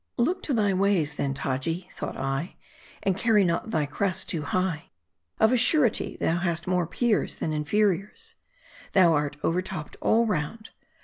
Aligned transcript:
Look 0.17 0.41
to 0.41 0.53
thy 0.55 0.73
ways 0.73 1.13
then, 1.13 1.35
Taji, 1.35 1.87
thought 1.93 2.17
I, 2.17 2.55
and 3.03 3.15
carry 3.15 3.43
not 3.45 3.69
thy 3.69 3.85
crest 3.85 4.27
too 4.29 4.41
high. 4.41 4.85
Of 5.39 5.53
a 5.53 5.57
surety, 5.57 6.17
thou 6.19 6.39
hast 6.39 6.65
more 6.65 6.87
peers 6.87 7.35
than 7.35 7.53
inferiors. 7.53 8.33
Thou 8.93 9.13
art 9.13 9.37
overtopped 9.43 9.97
all 10.01 10.25
round. 10.25 10.71